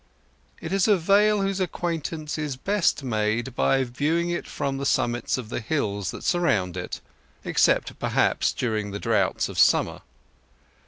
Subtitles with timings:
[0.59, 5.37] It is a vale whose acquaintance is best made by viewing it from the summits
[5.37, 10.01] of the hills that surround it—except perhaps during the droughts of summer.